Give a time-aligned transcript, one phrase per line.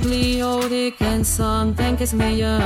[0.00, 2.58] biblioteken som tankesmedjor.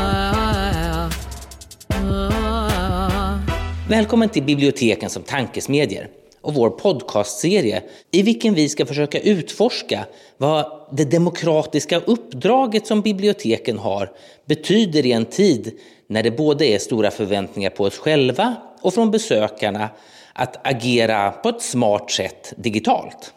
[3.89, 6.09] Välkommen till Biblioteken som tankesmedjor
[6.41, 10.07] och vår podcastserie i vilken vi ska försöka utforska
[10.37, 14.11] vad det demokratiska uppdraget som biblioteken har
[14.47, 19.11] betyder i en tid när det både är stora förväntningar på oss själva och från
[19.11, 19.89] besökarna
[20.33, 23.35] att agera på ett smart sätt digitalt.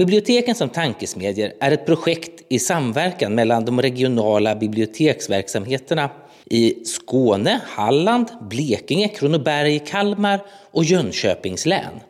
[0.00, 6.10] Biblioteken som tankesmedjor är ett projekt i samverkan mellan de regionala biblioteksverksamheterna
[6.44, 12.00] i Skåne, Halland, Blekinge, Kronoberg, Kalmar och Jönköpings län.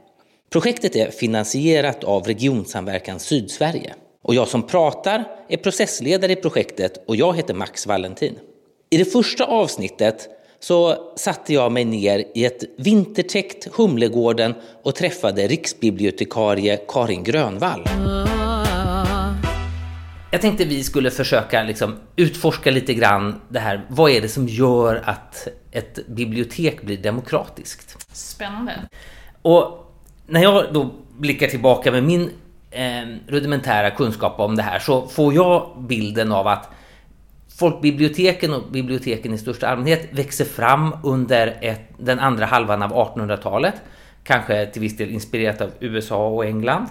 [0.51, 3.95] Projektet är finansierat av Regionsamverkan Sydsverige.
[4.23, 8.39] Och jag som pratar är processledare i projektet och jag heter Max Valentin.
[8.91, 10.29] I det första avsnittet
[10.61, 17.85] så satte jag mig ner i ett vintertäckt Humlegården och träffade riksbibliotekarie Karin Grönvall.
[20.33, 23.87] Jag tänkte vi skulle försöka liksom utforska lite grann det här.
[23.89, 28.07] Vad är det som gör att ett bibliotek blir demokratiskt?
[28.13, 28.73] Spännande.
[29.43, 29.93] Och
[30.27, 32.31] när jag då blickar tillbaka med min
[32.71, 32.83] eh,
[33.27, 36.71] rudimentära kunskap om det här så får jag bilden av att
[37.61, 43.75] folkbiblioteken och biblioteken i största allmänhet växer fram under ett, den andra halvan av 1800-talet.
[44.25, 46.87] Kanske till viss del inspirerat av USA och England.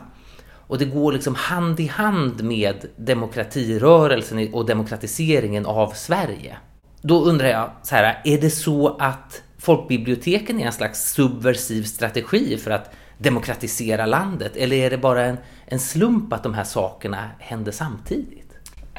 [0.52, 6.58] Och det går liksom hand i hand med demokratirörelsen och demokratiseringen av Sverige.
[7.02, 12.58] Då undrar jag så här, är det så att folkbiblioteken är en slags subversiv strategi
[12.58, 14.56] för att demokratisera landet?
[14.56, 18.49] Eller är det bara en, en slump att de här sakerna händer samtidigt?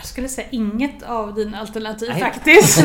[0.00, 2.20] Jag skulle säga inget av dina alternativ Nej.
[2.20, 2.84] faktiskt.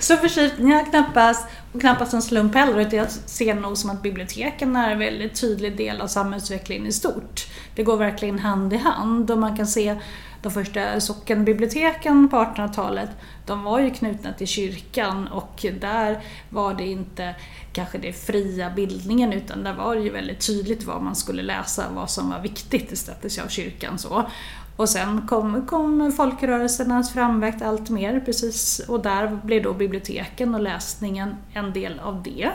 [0.00, 2.80] så förtjust, nej, knappast, och knappast en slump heller.
[2.80, 6.92] Utan jag ser nog som att biblioteken är en väldigt tydlig del av samhällsutvecklingen i
[6.92, 7.46] stort.
[7.74, 9.96] Det går verkligen hand i hand och man kan se
[10.42, 13.10] de första sockenbiblioteken på 1800-talet,
[13.46, 17.34] de var ju knutna till kyrkan och där var det inte
[17.72, 21.84] kanske det fria bildningen utan där var det ju väldigt tydligt vad man skulle läsa,
[21.94, 24.30] vad som var viktigt, sattes ju av kyrkan så.
[24.80, 30.60] Och sen kom, kom folkrörelsernas framväxt allt mer, precis, och där blev då biblioteken och
[30.60, 32.50] läsningen en del av det.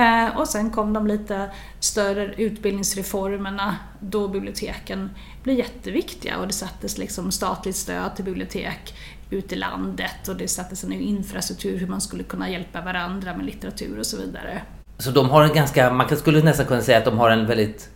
[0.00, 5.10] Eh, och sen kom de lite större utbildningsreformerna då biblioteken
[5.42, 8.94] blev jätteviktiga och det sattes liksom statligt stöd till bibliotek
[9.30, 13.46] ute i landet och det sattes en infrastruktur hur man skulle kunna hjälpa varandra med
[13.46, 14.62] litteratur och så vidare.
[14.98, 17.93] Så de har en ganska, man skulle nästan kunna säga att de har en väldigt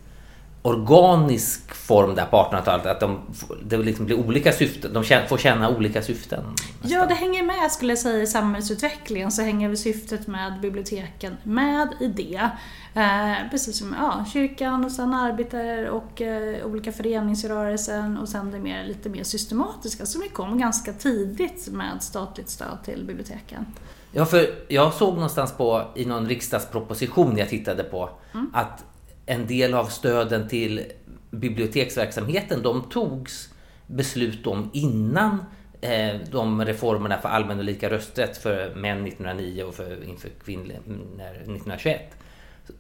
[0.62, 3.20] organisk form där på 1800-talet, att de,
[3.64, 6.44] det liksom blir olika syften, de får känna olika syften.
[6.82, 11.36] Ja, det hänger med skulle jag säga i samhällsutvecklingen så hänger väl syftet med biblioteken
[11.42, 12.50] med i det.
[12.94, 18.58] Eh, precis som ja, kyrkan och sen arbetar och eh, olika föreningsrörelsen och sen det
[18.58, 23.66] mer, lite mer systematiska som ju kom ganska tidigt med statligt stöd till biblioteken.
[24.12, 28.10] Ja, för jag såg någonstans på, i någon riksdagsproposition jag tittade på,
[28.52, 28.84] att
[29.28, 30.84] en del av stöden till
[31.30, 33.48] biblioteksverksamheten, de togs
[33.86, 35.44] beslut om innan
[35.80, 40.64] eh, de reformerna för allmän och lika rösträtt för män 1909 och för, inför kvinnor
[40.64, 42.14] 1921.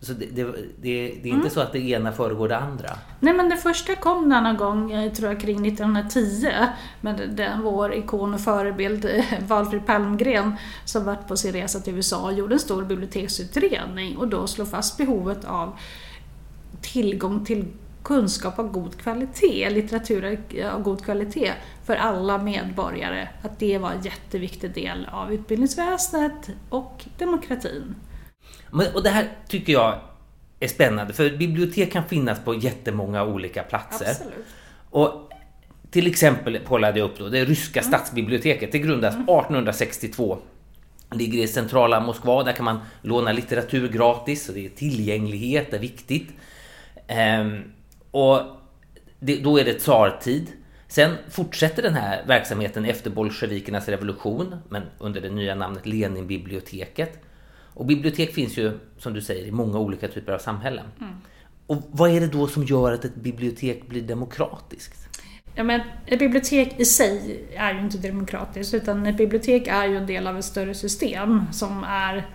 [0.00, 0.44] Så det, det,
[0.80, 2.88] det, det är inte så att det ena föregår det andra.
[3.20, 6.48] Nej men det första kom någon gång, jag tror jag kring 1910,
[7.00, 11.94] med den, vår ikon och förebild eh, Valfrid Palmgren som varit på sin resa till
[11.94, 15.78] USA och gjorde en stor biblioteksutredning och då slog fast behovet av
[16.82, 17.64] tillgång till
[18.02, 20.40] kunskap av god kvalitet, litteratur
[20.72, 21.52] av god kvalitet
[21.84, 23.28] för alla medborgare.
[23.42, 27.94] Att det var en jätteviktig del av utbildningsväsendet och demokratin.
[28.94, 30.00] Och det här tycker jag
[30.60, 34.10] är spännande, för bibliotek kan finnas på jättemånga olika platser.
[34.10, 34.46] Absolut.
[34.90, 35.32] Och
[35.90, 40.38] till exempel kollade jag upp då, det ryska stadsbiblioteket, det grundades 1862.
[41.12, 45.78] Ligger i centrala Moskva, där kan man låna litteratur gratis och det är tillgänglighet är
[45.78, 46.28] viktigt.
[47.06, 47.62] Ehm,
[48.10, 48.40] och
[49.20, 50.46] det, då är det tsartid.
[50.88, 57.18] Sen fortsätter den här verksamheten efter bolsjevikernas revolution, men under det nya namnet Leninbiblioteket.
[57.74, 60.86] Och bibliotek finns ju, som du säger, i många olika typer av samhällen.
[61.66, 65.08] Och vad är det då som gör att ett bibliotek blir demokratiskt?
[65.54, 69.96] Ja, men ett bibliotek i sig är ju inte demokratiskt utan ett bibliotek är ju
[69.96, 72.26] en del av ett större system som är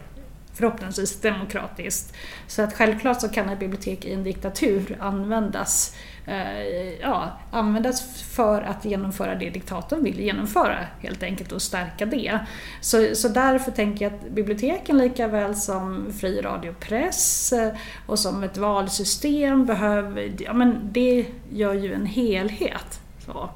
[0.53, 2.13] förhoppningsvis demokratiskt.
[2.47, 5.95] Så att självklart så kan ett bibliotek i en diktatur användas,
[6.27, 12.39] eh, ja, användas för att genomföra det diktatorn vill genomföra helt enkelt och stärka det.
[12.81, 17.73] Så, så därför tänker jag att biblioteken lika väl som fri radio och press eh,
[18.05, 22.99] och som ett valsystem behöver, ja men det gör ju en helhet.
[23.25, 23.49] Så.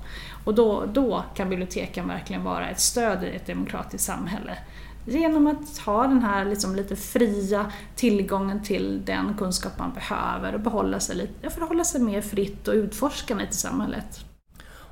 [0.43, 4.57] Och då, då kan biblioteken verkligen vara ett stöd i ett demokratiskt samhälle.
[5.09, 10.59] Genom att ha den här liksom lite fria tillgången till den kunskap man behöver och
[10.59, 14.25] behålla sig, lite, förhålla sig mer fritt och utforskande till samhället.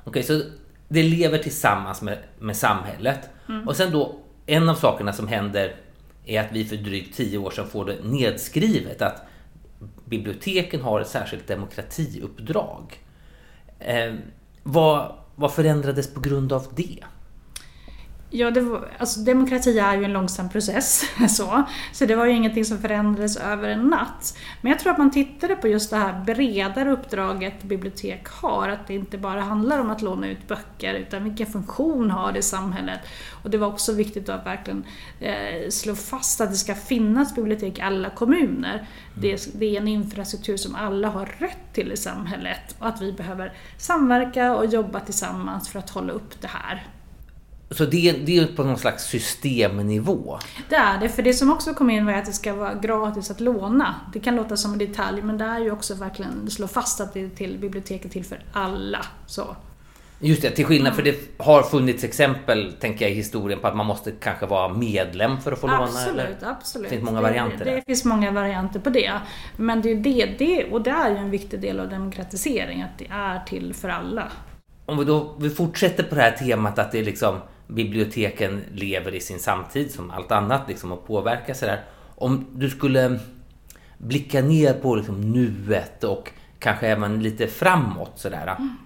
[0.04, 0.42] Okej, så
[0.88, 3.30] det lever tillsammans med, med samhället.
[3.48, 3.68] Mm.
[3.68, 4.16] Och sen då,
[4.46, 5.76] en av sakerna som händer
[6.24, 9.22] är att vi för drygt tio år sedan får det nedskrivet att
[10.04, 13.00] biblioteken har ett särskilt demokratiuppdrag.
[13.78, 14.14] Eh,
[14.62, 17.04] vad, vad förändrades på grund av det?
[18.30, 21.04] Ja, det var, alltså, demokrati är ju en långsam process.
[21.36, 21.62] Så.
[21.92, 24.38] så det var ju ingenting som förändrades över en natt.
[24.60, 28.68] Men jag tror att man tittade på just det här bredare uppdraget bibliotek har.
[28.68, 32.38] Att det inte bara handlar om att låna ut böcker utan vilken funktion har det
[32.38, 33.00] i samhället.
[33.42, 34.84] Och det var också viktigt att verkligen
[35.20, 38.74] eh, slå fast att det ska finnas bibliotek i alla kommuner.
[38.74, 38.86] Mm.
[39.14, 43.12] Det, det är en infrastruktur som alla har rätt till i samhället och att vi
[43.12, 46.86] behöver samverka och jobba tillsammans för att hålla upp det här.
[47.70, 50.38] Så det, det är på någon slags systemnivå?
[50.68, 53.30] Det är det, för det som också kom in var att det ska vara gratis
[53.30, 53.94] att låna.
[54.12, 57.14] Det kan låta som en detalj, men det är ju också verkligen slå fast att
[57.14, 59.06] det är till biblioteket till för alla.
[59.26, 59.56] Så.
[60.18, 63.76] Just det, till skillnad för det har funnits exempel, tänker jag, i historien på att
[63.76, 66.22] man måste kanske vara medlem för att få absolut, låna?
[66.22, 66.90] Absolut, absolut.
[66.90, 69.12] Det finns många varianter det, det finns många varianter på det.
[69.56, 72.98] Men det är det, det, och det är ju en viktig del av demokratisering, att
[72.98, 74.32] det är till för alla.
[74.86, 79.14] Om vi då vi fortsätter på det här temat att det är liksom biblioteken lever
[79.14, 81.84] i sin samtid som allt annat liksom, och påverkar sådär.
[82.14, 83.18] Om du skulle
[83.98, 88.56] blicka ner på liksom, nuet och kanske även lite framåt sådär.
[88.58, 88.76] Mm.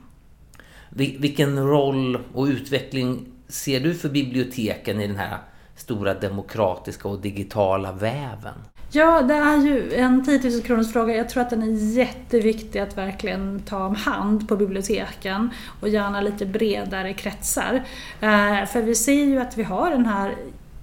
[1.21, 5.38] Vilken roll och utveckling ser du för biblioteken i den här
[5.76, 8.55] stora demokratiska och digitala väven?
[8.93, 11.17] Ja, det är ju en 10 000 kronors fråga.
[11.17, 15.51] Jag tror att den är jätteviktig att verkligen ta om hand på biblioteken
[15.81, 17.75] och gärna lite bredare kretsar.
[18.21, 20.35] Eh, för vi ser ju att vi har den här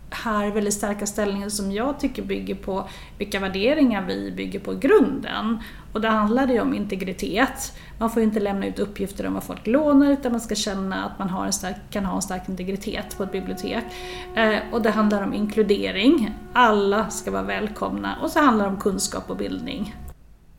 [0.10, 2.88] här väldigt starka ställningen som jag tycker bygger på
[3.18, 5.60] vilka värderingar vi bygger på i grunden.
[5.94, 7.74] Och det handlar ju om integritet.
[8.00, 11.20] Man får inte lämna ut uppgifter om vad folk lånar utan man ska känna att
[11.20, 13.84] man har en stark, kan ha en stark integritet på ett bibliotek.
[14.36, 16.34] Eh, och det handlar om inkludering.
[16.54, 18.18] Alla ska vara välkomna.
[18.24, 19.96] Och så handlar det om kunskap och bildning.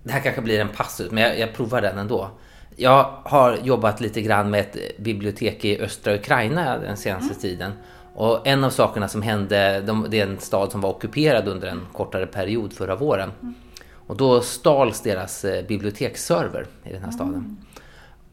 [0.03, 2.31] Det här kanske blir en passus, men jag, jag provar den ändå.
[2.77, 7.41] Jag har jobbat lite grann med ett bibliotek i östra Ukraina den senaste mm.
[7.41, 7.73] tiden.
[8.19, 11.69] Och en av sakerna som hände, de, det är en stad som var ockuperad under
[11.69, 13.33] en kortare period förra våren.
[13.43, 13.55] Mm.
[13.93, 17.35] Och då stals deras eh, biblioteksserver i den här staden.
[17.35, 17.57] Mm.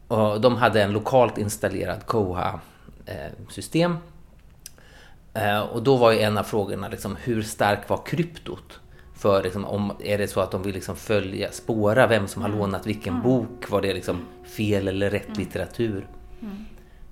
[0.08, 3.96] Och de hade en lokalt installerad Koha-system.
[5.34, 8.80] Eh, och då var ju en av frågorna liksom, hur stark var kryptot?
[9.14, 12.48] För liksom, om, är det så att de vill liksom följa, spåra vem som har
[12.48, 12.60] mm.
[12.60, 13.24] lånat vilken mm.
[13.24, 13.70] bok?
[13.70, 15.38] Var det liksom fel eller rätt mm.
[15.38, 16.06] litteratur?
[16.42, 16.64] Mm.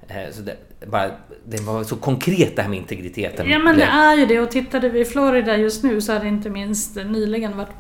[0.09, 0.57] Eh, så det,
[0.87, 1.11] bara,
[1.45, 3.51] det var så konkret det här med integriteten.
[3.51, 6.21] Ja men det är ju det och tittade vi i Florida just nu så har
[6.21, 7.77] det inte minst nyligen varit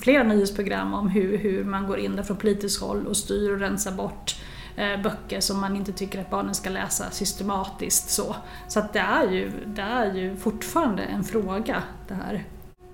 [0.00, 3.60] flera nyhetsprogram om hur, hur man går in där från politiskt håll och styr och
[3.60, 4.36] rensar bort
[4.76, 8.10] eh, böcker som man inte tycker att barnen ska läsa systematiskt.
[8.10, 8.36] Så,
[8.68, 12.44] så att det, är ju, det är ju fortfarande en fråga det här.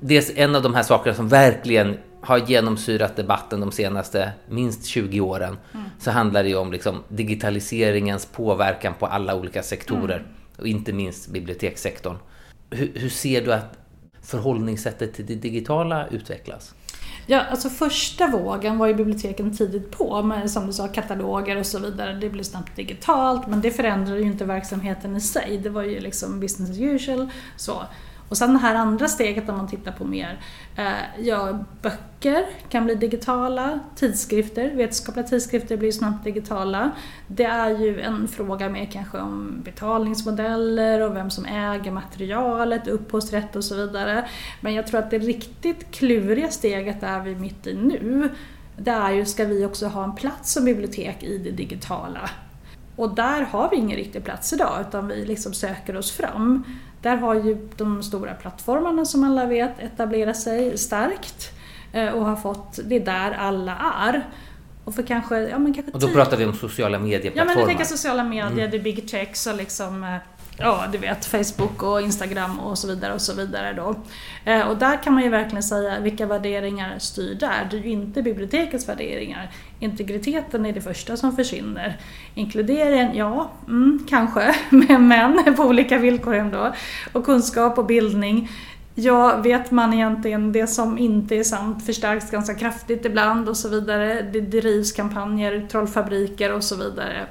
[0.01, 4.85] Det är en av de här sakerna som verkligen har genomsyrat debatten de senaste minst
[4.85, 5.87] 20 åren mm.
[5.99, 10.29] så handlar det ju om liksom digitaliseringens påverkan på alla olika sektorer mm.
[10.59, 12.17] och inte minst bibliotekssektorn.
[12.71, 13.79] Hur, hur, ser du att
[14.23, 16.75] förhållningssättet till det digitala utvecklas?
[17.27, 21.67] Ja, alltså första vågen var ju biblioteken tidigt på med som du sa kataloger och
[21.67, 22.13] så vidare.
[22.13, 25.59] Det blev snabbt digitalt men det förändrade ju inte verksamheten i sig.
[25.63, 27.29] Det var ju liksom business as usual.
[27.57, 27.83] Så.
[28.33, 30.41] Och sen det här andra steget om man tittar på mer,
[30.77, 36.91] eh, ja, böcker kan bli digitala, tidskrifter, vetenskapliga tidskrifter blir snabbt digitala.
[37.27, 43.57] Det är ju en fråga mer kanske om betalningsmodeller och vem som äger materialet, upphovsrätt
[43.57, 44.29] och så vidare.
[44.61, 48.29] Men jag tror att det riktigt kluriga steget är vi mitt i nu.
[48.77, 52.31] Det är ju, ska vi också ha en plats som bibliotek i det digitala?
[52.97, 56.65] Och där har vi ingen riktig plats idag utan vi liksom söker oss fram.
[57.03, 61.51] Där har ju de stora plattformarna som alla vet etablerat sig starkt
[61.93, 64.27] eh, och har fått, det är där alla är.
[64.85, 67.51] Och, för kanske, ja, men kanske och då pratar vi om sociala medieplattformar?
[67.51, 68.71] Ja men vi tänker sociala medier, mm.
[68.71, 70.17] det är big techs och liksom eh,
[70.59, 73.95] ja, du vet, Facebook och Instagram och så vidare och så vidare då.
[74.45, 77.69] Eh, och där kan man ju verkligen säga vilka värderingar styr där.
[77.71, 79.51] Det är ju inte bibliotekets värderingar.
[79.81, 81.97] Integriteten är det första som försvinner.
[82.35, 84.55] Inkluderingen, ja, mm, kanske,
[84.99, 86.75] men på olika villkor ändå.
[87.13, 88.51] Och kunskap och bildning.
[88.95, 93.69] Ja, vet man egentligen det som inte är sant förstärks ganska kraftigt ibland och så
[93.69, 94.23] vidare.
[94.33, 97.27] Det drivs kampanjer, trollfabriker och så vidare.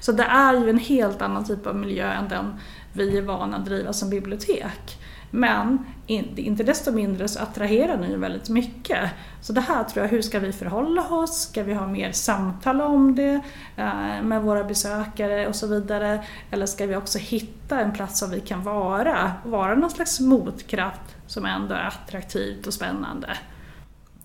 [0.00, 2.54] Så det är ju en helt annan typ av miljö än den
[2.92, 4.98] vi är vana att driva som bibliotek.
[5.30, 9.10] Men inte desto mindre så attraherar den ju väldigt mycket.
[9.40, 11.40] Så det här tror jag, hur ska vi förhålla oss?
[11.40, 13.40] Ska vi ha mer samtal om det
[13.76, 16.24] eh, med våra besökare och så vidare?
[16.50, 19.32] Eller ska vi också hitta en plats som vi kan vara?
[19.44, 23.28] Vara någon slags motkraft som ändå är attraktivt och spännande.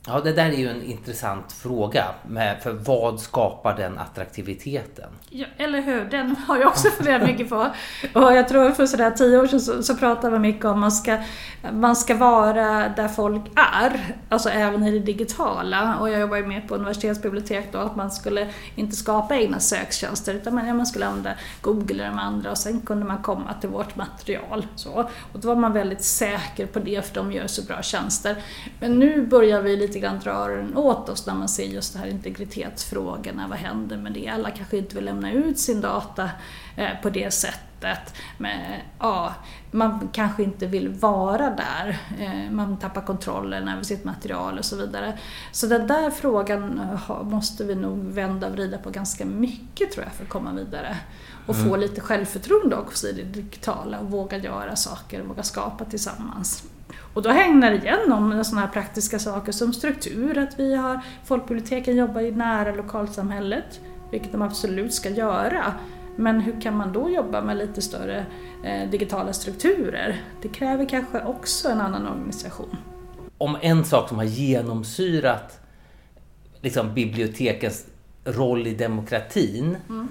[0.08, 2.06] Ja, det där är ju en intressant fråga.
[2.28, 5.10] Med, för vad skapar den attraktiviteten?
[5.30, 6.06] Ja, eller hur?
[6.06, 7.68] Den har jag också funderat mycket på.
[8.14, 10.80] Och jag tror för sådär tio år sedan så, så pratade man mycket om att
[10.80, 11.18] man ska,
[11.72, 14.16] man ska vara där folk är.
[14.30, 15.98] Alltså även i det digitala.
[16.00, 20.34] Och jag jobbar ju med på universitetsbibliotek då, att man skulle inte skapa egna söktjänster
[20.34, 23.54] utan man, ja, man skulle använda Google eller de andra och sen kunde man komma
[23.54, 24.68] till vårt material.
[24.76, 25.10] Så.
[25.34, 28.36] Och då var man väldigt säker på det för de gör så bra tjänster.
[28.80, 31.94] Men nu börjar vi lite lite grann drar den åt oss när man ser just
[31.94, 33.48] det här integritetsfrågorna.
[33.48, 34.28] Vad händer med det?
[34.28, 36.30] Alla kanske inte vill lämna ut sin data
[36.76, 38.14] eh, på det sättet.
[38.38, 38.60] Men,
[39.00, 39.34] ja,
[39.72, 41.98] man kanske inte vill vara där.
[42.20, 45.18] Eh, man tappar kontrollen över sitt material och så vidare.
[45.52, 50.06] Så den där frågan eh, måste vi nog vända och vrida på ganska mycket tror
[50.06, 50.98] jag för att komma vidare.
[51.46, 51.70] Och mm.
[51.70, 56.64] få lite självförtroende också i det digitala och våga göra saker och våga skapa tillsammans.
[57.14, 61.00] Och då hänger det igen om sådana här praktiska saker som struktur, att vi har
[61.26, 63.80] folkbiblioteken jobbar i nära lokalsamhället,
[64.12, 65.74] vilket de absolut ska göra.
[66.16, 68.26] Men hur kan man då jobba med lite större
[68.64, 70.22] eh, digitala strukturer?
[70.42, 72.78] Det kräver kanske också en annan organisation.
[73.38, 75.60] Om en sak som har genomsyrat
[76.62, 77.86] liksom, bibliotekens
[78.26, 80.08] roll i demokratin mm.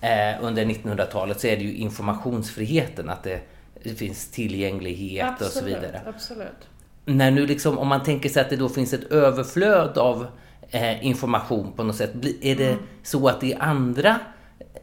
[0.00, 3.08] eh, under 1900-talet så är det ju informationsfriheten.
[3.08, 3.40] Att det,
[3.84, 6.00] det finns tillgänglighet absolut, och så vidare.
[6.06, 6.68] Absolut.
[7.04, 10.26] När nu liksom, om man tänker sig att det då finns ett överflöd av
[10.70, 12.12] eh, information på något sätt.
[12.40, 12.82] Är det mm.
[13.02, 14.20] så att det är andra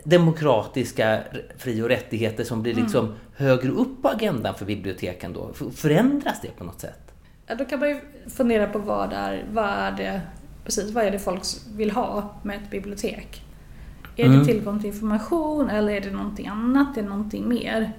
[0.04, 1.20] demokratiska
[1.58, 3.18] fri och rättigheter som blir liksom mm.
[3.36, 5.54] högre upp på agendan för biblioteken då?
[5.76, 7.14] Förändras det på något sätt?
[7.48, 10.22] Ja, då kan man ju fundera på vad är, vad är det
[10.66, 11.42] precis, vad är det folk
[11.76, 13.44] vill ha med ett bibliotek?
[14.16, 14.40] Är mm.
[14.40, 16.98] det tillgång till information eller är det någonting annat?
[16.98, 17.94] Är det någonting mer?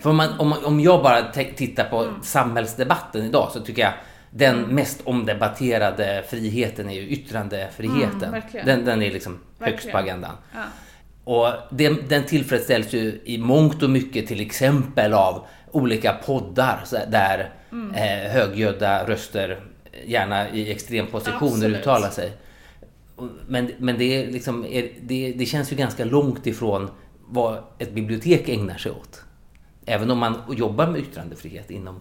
[0.00, 2.14] För om, man, om, om jag bara tittar på mm.
[2.22, 3.92] samhällsdebatten idag så tycker jag
[4.30, 4.74] den mm.
[4.74, 8.34] mest omdebatterade friheten är ju yttrandefriheten.
[8.34, 9.72] Mm, den, den är liksom verkligen.
[9.72, 10.34] högst på agendan.
[10.54, 10.64] Ja.
[11.24, 17.52] Och den, den tillfredsställs ju i mångt och mycket till exempel av olika poddar där
[17.72, 17.94] mm.
[17.94, 19.60] eh, högljudda röster,
[20.06, 21.80] gärna i extrempositioner, Absolut.
[21.80, 22.32] uttalar sig.
[23.46, 24.66] Men, men det, liksom,
[25.02, 26.90] det, det känns ju ganska långt ifrån
[27.26, 29.24] vad ett bibliotek ägnar sig åt.
[29.90, 32.00] Även om man jobbar med yttrandefrihet inom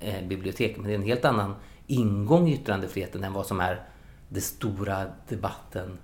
[0.00, 0.82] eh, biblioteken.
[0.82, 1.54] Men det är en helt annan
[1.86, 3.80] ingång i yttrandefriheten än vad som är
[4.28, 5.98] den stora debatten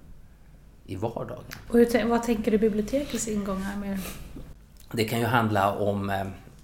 [0.87, 1.45] i vardagen.
[1.69, 3.99] Och hur, vad tänker du bibliotekets ingångar med?
[4.93, 6.21] Det kan ju handla om eh,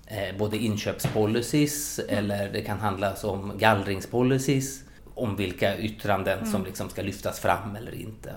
[0.07, 2.19] eh både inköpspolicies mm.
[2.19, 4.83] eller det kan handla om gallringspolicies.
[5.15, 6.53] Om vilka yttranden mm.
[6.53, 8.35] som liksom ska lyftas fram eller inte.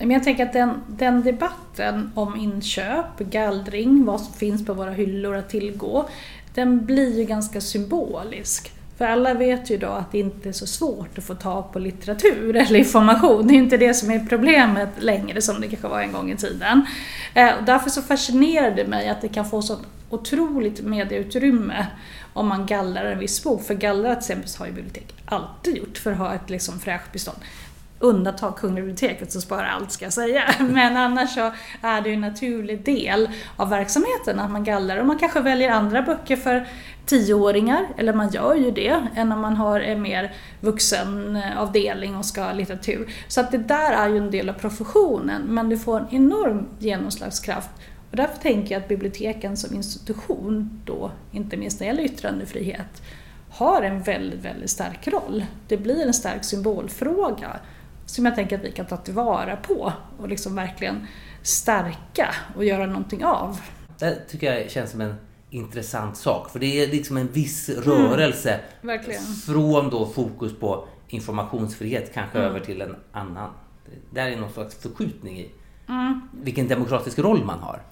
[0.00, 4.90] Men jag tänker att den, den debatten om inköp, gallring, vad som finns på våra
[4.90, 6.08] hyllor att tillgå,
[6.54, 8.72] den blir ju ganska symbolisk.
[8.98, 11.78] För alla vet ju då att det inte är så svårt att få tag på
[11.78, 13.46] litteratur eller information.
[13.46, 16.36] Det är inte det som är problemet längre som det kanske var en gång i
[16.36, 16.86] tiden.
[17.34, 19.76] Eh, därför så fascinerar det mig att det kan få så
[20.10, 21.86] otroligt medieutrymme
[22.32, 23.62] om man gallrar en viss bok.
[23.62, 27.12] För gallrat till exempel har ju bibliotek alltid gjort för att ha ett liksom fräscht
[27.12, 27.38] bestånd.
[28.02, 30.42] Undantag Kungliga biblioteket som sparar allt ska jag säga.
[30.60, 31.52] Men annars så
[31.82, 35.70] är det ju en naturlig del av verksamheten att man gallrar och man kanske väljer
[35.70, 36.66] andra böcker för
[37.06, 42.24] tioåringar, eller man gör ju det, än om man har en mer vuxenavdelning eh, och
[42.24, 43.12] ska ha litteratur.
[43.28, 46.68] Så att det där är ju en del av professionen, men du får en enorm
[46.78, 47.70] genomslagskraft.
[48.10, 53.02] Och därför tänker jag att biblioteken som institution då, inte minst när det gäller yttrandefrihet,
[53.50, 55.44] har en väldigt, väldigt stark roll.
[55.68, 57.60] Det blir en stark symbolfråga
[58.14, 61.06] som jag tänker att vi kan ta tillvara på och liksom verkligen
[61.42, 63.60] stärka och göra någonting av.
[63.98, 65.14] Det tycker jag känns som en
[65.50, 66.50] intressant sak.
[66.50, 69.00] För det är liksom en viss rörelse mm,
[69.46, 72.50] från då fokus på informationsfrihet kanske mm.
[72.50, 73.50] över till en annan.
[73.84, 75.50] Det där är någon slags förskjutning i
[75.88, 76.20] mm.
[76.32, 77.82] vilken demokratisk roll man har.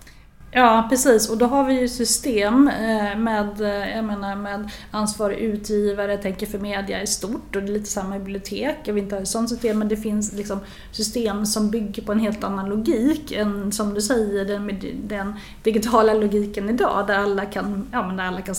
[0.50, 1.30] Ja, precis.
[1.30, 6.46] Och då har vi ju system eh, med, eh, jag menar, med ansvarig utgivare, tänker
[6.46, 8.76] för media i stort och det är lite samma bibliotek.
[8.84, 10.60] Jag vill inte ha ett sånt system men det finns liksom
[10.92, 16.14] system som bygger på en helt annan logik än som du säger den, den digitala
[16.14, 18.54] logiken idag där alla kan, ja, men där alla kan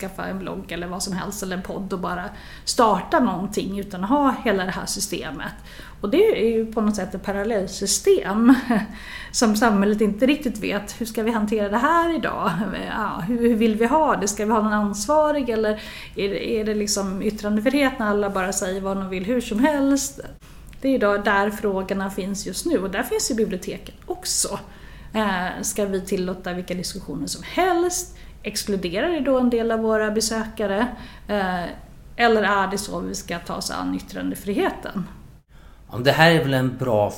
[0.00, 2.24] skaffa en blogg eller vad som helst eller en podd och bara
[2.64, 5.52] starta någonting utan att ha hela det här systemet.
[6.00, 8.54] Och det är ju på något sätt ett parallellsystem
[9.32, 11.00] som samhället inte riktigt vet.
[11.00, 12.50] Hur ska vi hantera det här idag?
[12.88, 14.28] Ja, hur, vill vi ha det?
[14.28, 15.82] Ska vi ha någon ansvarig eller
[16.16, 20.20] är det, liksom yttrandefrihet när alla bara säger vad de vill hur som helst?
[20.80, 24.58] Det är ju där frågorna finns just nu och där finns ju biblioteken också.
[25.14, 28.16] Eh, ska vi tillåta vilka diskussioner som helst?
[28.42, 30.86] Exkluderar det då en del av våra besökare?
[31.28, 31.64] Eh,
[32.16, 35.04] eller är det så vi ska ta oss an yttrandefriheten?
[36.04, 37.12] Det här är väl en bra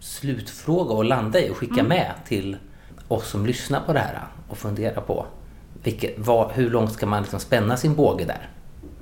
[0.00, 1.88] slutfråga att landa i och skicka mm.
[1.88, 2.56] med till
[3.08, 5.26] oss som lyssnar på det här och fundera på
[5.82, 8.48] vilket, vad, hur långt ska man liksom spänna sin båge där?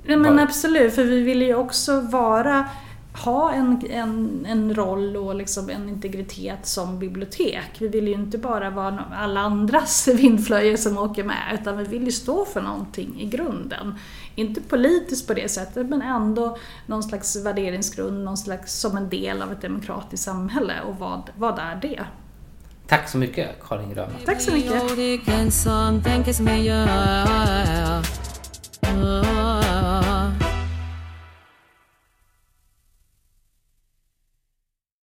[0.05, 2.65] Ja, men absolut, för vi vill ju också vara
[3.13, 7.69] ha en, en, en roll och liksom en integritet som bibliotek.
[7.79, 12.03] Vi vill ju inte bara vara alla andras vindflöjor som åker med, utan vi vill
[12.03, 13.95] ju stå för någonting i grunden.
[14.35, 19.41] Inte politiskt på det sättet, men ändå någon slags värderingsgrund, någon slags som en del
[19.41, 20.73] av ett demokratiskt samhälle.
[20.87, 22.05] Och vad, vad är det?
[22.87, 24.15] Tack så mycket Karin Grönman.
[24.25, 24.81] Tack så mycket.